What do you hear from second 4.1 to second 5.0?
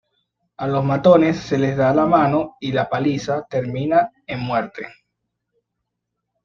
en muerte.